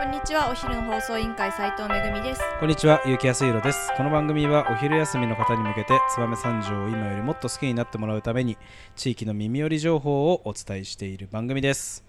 [0.00, 3.92] こんにちはお昼の放送委員会斉藤めぐみですこんにちは、結城康弘です。
[3.98, 8.56] この番組はお昼休みの方に向けて、燕三条を今よりもっと好きになってもらうために、
[8.96, 12.02] 地域の耳寄り情報をお伝えしている番組です。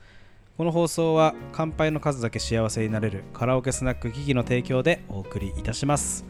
[0.55, 6.25] この放送は、乾杯の数だけ幸せになれるカラオケスナックキキの提供でお送りいたします。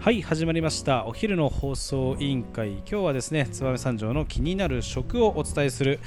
[0.00, 1.06] はい、始まりました。
[1.06, 2.72] お昼の放送委員会。
[2.78, 6.00] 今日はですね、燕三条の気になる食をお伝えする、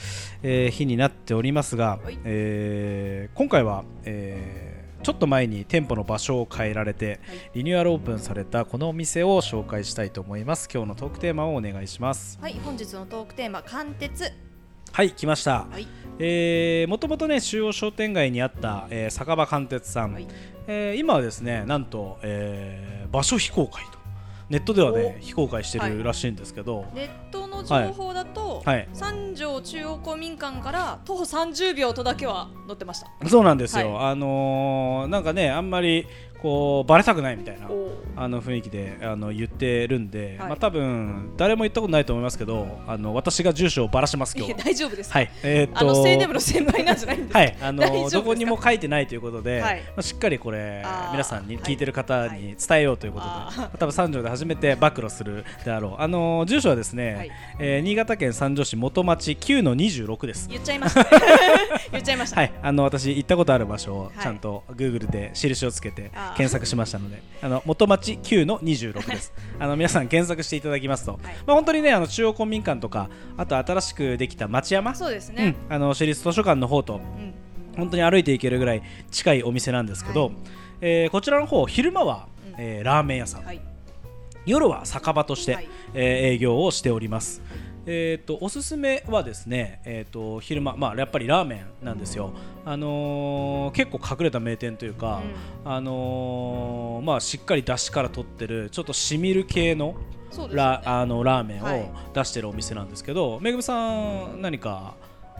[0.44, 7.20] えー日になっておりますがはい、えー今回は、えーちょっと前に店舗の場所を変えられて、
[7.54, 10.68] リニューアルオープンされたこのお店を紹介したいと思います。
[10.74, 12.38] 今日のトークテーマをお願いします。
[12.42, 14.34] はい本日のトークテーマ貫徹。
[14.92, 15.88] はい来ました、はい。
[16.20, 20.28] えーもともとね中央商店街にあった、えー酒場貫徹さん、はい。
[20.68, 23.98] えー今はですねなんと、えー場所非公開と。
[24.50, 28.47] ネットではね非公開してるらしいんですけど、ネットの情報だと、はい
[28.94, 33.30] 三条中央公民館から徒歩30秒とだけは載ってました。
[33.30, 36.08] そうなんですよ、はあのーなんかねあんまり
[36.42, 40.50] こうバレたくないみたいなおあの雰囲気であの言ってるんで、はい。
[40.50, 44.58] まあ多分誰も言ったことないと思いますけどあの私が住所をばらします今日は。
[44.60, 45.32] 大丈夫です、はい。
[45.44, 47.34] えーっとあの青年部の先輩なんじゃないんです。
[47.34, 49.82] かはい、あの どこにも書いてないということで、はい。
[49.82, 56.02] まあ、しっかりこれ皆さんにはい聞いてる方に伝えようということで、あー多分三条で初めて暴露するであろう。
[56.02, 57.32] あの住所はですね、はい。
[57.60, 60.50] えー新潟県三条市元町9の26です。
[60.50, 61.04] 言っちゃいました。
[61.04, 61.08] ね
[61.92, 64.20] 言っちゃいました、はい、あの私行ったことある場所をはい。
[64.22, 69.34] ちゃんと Google で印をつけてあー検索しましたので、あの元町9の26です。
[69.60, 75.56] あの皆さん検索していただきますと、まあ本当にねあの中央公民館とかあと新しくできた町山、そうですね。
[75.70, 77.34] うん、あの市立図書館の方とうん。
[77.78, 80.34] 本当に歩いていけるぐらい近いお店なんですけど、はい。
[80.82, 82.56] えーこちらの方昼間は、うん。
[82.58, 83.62] えーラーメン屋さん、はい。
[84.46, 85.68] 夜は酒場として、はい。
[85.94, 86.04] えー
[86.34, 87.42] 営業をしております。
[87.90, 92.34] えー、とおすすめはですね、えー、と昼間、まあ、やっぱりラーメンなんですよ、
[92.66, 95.22] あのー結構隠れた名店というか、
[95.64, 99.96] あのーまあ、しっかり出汁から取ってるちょっとしみる系の
[100.30, 100.82] そうですよね。
[100.86, 101.82] ラ,、あのラーメンはい。
[101.82, 104.96] を出してるお店なんですけど、めぐみさん何か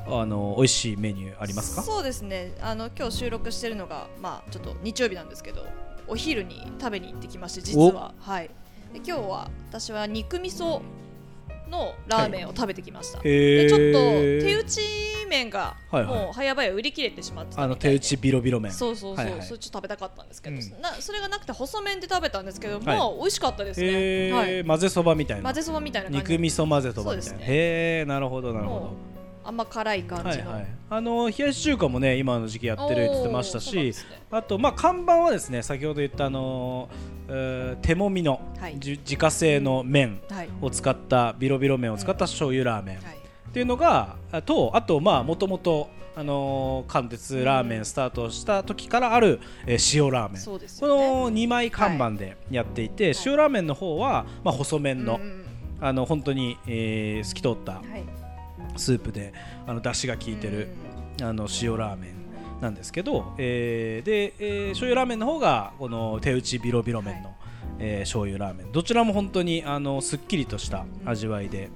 [0.08, 1.82] あの美味しいメニューありますか？
[1.82, 2.54] そうですね。
[2.62, 5.66] あの今日収録してるのがまあちょっと日曜日なんですけど
[6.08, 8.14] お昼に食べに行ってきまして実は。
[8.18, 8.50] はい。
[8.94, 10.82] で今日は私は肉味噌
[11.70, 14.82] のラーメンを食べてきました、へーでちょっと手打ち
[15.28, 16.20] 麺がはいはい。
[16.26, 18.72] もう早々売り切れてしまってたあの手打ちビロビロ麺。
[18.72, 19.44] そうそうそう、はいはい。
[19.44, 20.82] それちょっと食べたかったんですけど、うん。
[20.82, 22.84] なそれがなくて細麺で食べたんですけど、はい。
[22.86, 25.44] まあ美味しかったですね、はい、混ぜそばみたいな。
[25.44, 27.46] 混ぜそばみたいな感じ肉味噌混ぜそばみたいな、ね。
[27.46, 28.94] へえなるほどなるほも
[29.48, 30.68] 甘辛い感じの、どはいはい。
[30.90, 33.92] あの冷やし中華もね今の時期やってるって言ってましたしね。
[34.30, 36.90] あとまあ看板はですね先ほど言ったあの
[37.82, 40.50] 手もみの、はいじ自家製の麺はい。
[40.62, 43.18] を使ったビロビロ麺を使った醤油ラーメン、はい。
[43.50, 55.46] っていうのがあとあとまあもともとあのー貫徹ラーメンスタートした時からある、えー塩ラーメンそうですこの2枚看板でやっていて、塩ラーメンの方は、まあ、細麺の,、うんうん。
[55.80, 58.27] あの本当に、えー透き通ったはい
[58.76, 59.34] スープで
[59.66, 60.70] あの出汁が効いてる、
[61.22, 67.38] あの塩ラーメンなんですけど、えーで、えー醤油ラーメンの方がこの手打ちビロビロ麺の、はい。
[67.80, 68.72] えー醤油ラーメン。
[68.72, 71.70] どちらも本当にあのすっきりとした味わいで、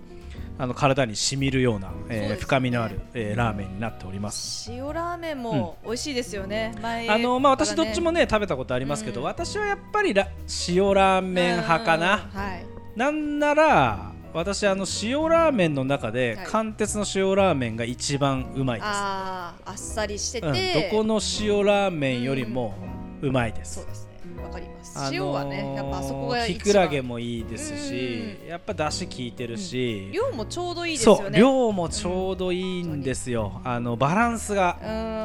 [0.57, 2.35] あの体にしみるような、えーね。
[2.35, 4.71] 深みのある、えーラーメンになっております。
[4.71, 9.27] 塩ラーメンも美味しいですよね、前あのまあ、私どっちもね食べたことありますけど、うん。
[9.27, 10.27] 私はやっぱりラ
[10.67, 12.39] 塩ラーメン派かな、うん。
[12.39, 12.65] はい。
[12.95, 16.45] なんなら私あの塩ラーメンの中ではい。
[16.47, 20.53] 貫徹の塩ラーメンが一番うまいです、あーあっさりしてて、うん、
[20.91, 22.73] どこの塩ラーメンよりも
[23.21, 24.11] うまいです、そうですね。
[24.43, 34.77] わかります、あのー塩はねやっぱあそこがきくらげもいいですし、やっぱ出汁効いてるし、量もちょうどいいですそうよね量もちょうどいいんですよ、あのバランスが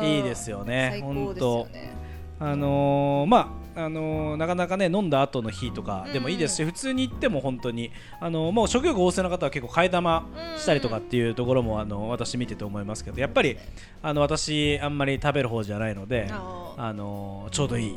[0.02, 0.08] うん。
[0.08, 0.88] いいですよね。
[0.92, 1.72] 最高本ですよ当。
[1.72, 2.05] ね
[2.38, 3.38] あのーま
[3.74, 10.26] ああのーなかなかね飲んだ後の日とかでもいいですし、普通に行っても本当にあのーもう食欲旺盛な方は結構替え玉
[10.58, 13.56] したりとかっていうところもあの私見てて思いますけどやっぱり
[14.02, 16.26] あの私あんまり食べる方じゃないので
[16.78, 17.96] あのーちょうどいい、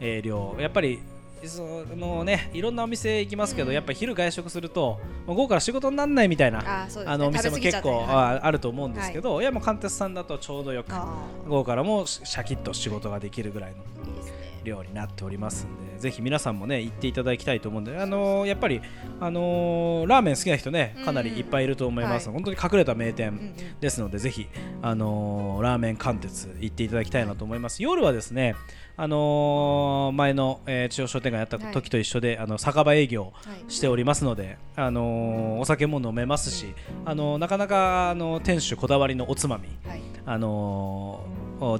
[0.00, 0.54] えー量。
[0.58, 1.00] やっぱり
[1.44, 3.74] そのねいろんなお店行きますけど、うん。
[3.74, 6.92] やっぱり昼外食すると午後から仕事にならないみたいなあね。
[7.04, 11.06] あのお店も結構ああると思うんですけど、い、やもう貫徹さんだとちょうどよくあ
[11.46, 13.76] 午後からもシャキッと仕事ができるぐらいの。
[14.04, 18.82] ーいいですね量になっておりますんでぜひ皆さんもね行っていただきたいと思うんで、あのーやっぱり、
[19.18, 24.46] あのーラーメン好きな人ねかなりいっぱいいると思います、うん本当に隠れた名店んですので、ぜひ、
[24.82, 27.82] あのーラーメン貫徹行っていただきたいなと思います。
[27.82, 28.54] 夜はですね
[28.98, 33.72] あのー前の、えー中央商店街やった時と一緒で、あの酒場営業はい。
[33.72, 36.74] しておりますので、あのーお酒も飲めますし、
[37.04, 40.02] あのーなかなか、あのー店主こだわりのおつまみ、はい。
[40.26, 41.20] あの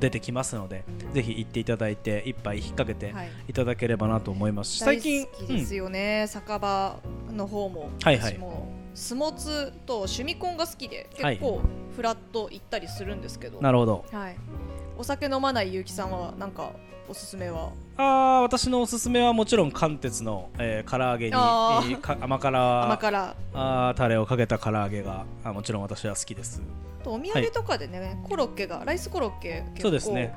[0.00, 3.30] 出てきますのでぜひ行っていただいて一杯引っ掛けてはい。
[3.48, 4.72] いただければなと思います。
[4.72, 6.96] し、最近ですよね、酒場
[7.30, 8.34] の方も、はいはい。
[8.34, 11.38] 私もスモツと趣味コンが好きではい。
[11.38, 11.60] 結構
[11.94, 14.04] フラッと行ったりするんですけど、うんなるほど。
[14.10, 14.36] はい、
[14.98, 16.70] お酒飲まない結城さんはなんか
[17.08, 17.70] おすすめは？
[17.96, 23.36] あー私のおすすめはもちろん関鉄の、えー、唐揚げに、えあー甘辛甘辛。
[23.54, 26.62] あータレをかけた唐揚げがあもちろん私は好きです。
[27.04, 30.34] とお土産とかでね、コロッケがライスコロッケそうで結構すね。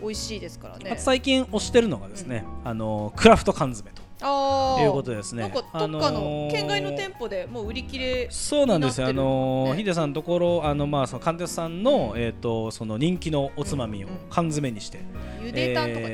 [0.00, 0.94] 美味しいですからね。
[0.98, 4.84] 最近推してるのがですね、あのークラフト缶詰とあー。
[4.84, 5.42] いうことですね。
[5.42, 5.66] なんかど
[5.98, 15.00] っかあの県外の店舗でもう売り切れそうなんですよ、あのヒデさんのところ、あのまあ、その関鉄さんの、えー、とその人気のおつまみを缶詰にして、
[15.42, 16.06] ゆでたんとか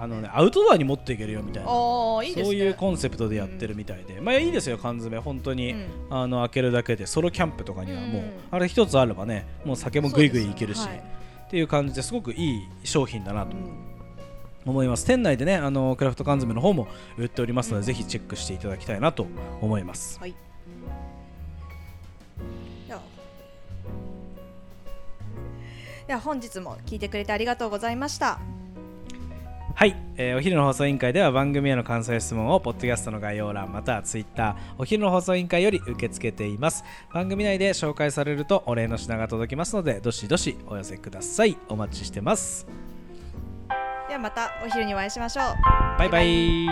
[0.00, 2.44] あのね、アウトドアに持っていけるよみたいな、ああいいですね。
[2.44, 5.86] そういうコンセプトでやってるみたいで、まあいいですよ、缶詰、本当に、うん。
[6.10, 13.56] あの開けるだけで、ソロキャンプとかにはもう、うんあれ一つあればね、もう酒もぐいぐいいけるし、っていう感じですごくいい商品だなと。
[13.56, 13.87] はいうん
[14.70, 15.04] 思います。
[15.04, 19.26] 店内でね、あのクラフト缶詰の方も売っておりますので、ぜひチェックしていただきたいなと
[19.60, 20.18] 思います。
[20.18, 20.34] はい。
[26.08, 28.40] では本日も聞いてくれてありがとうございました。
[29.74, 36.82] はい、えーお昼の放送委員会では番組への感想や質問をポッドキャストの概要欄またはツイッターお昼の放送委員会より受け付けています
[37.12, 42.66] 番組内で紹介されるとお礼の品が届きますのでどしどしお寄せくださいお待ちしてます
[44.18, 45.56] またお昼にお会いしましょう。
[45.98, 46.66] バイバイ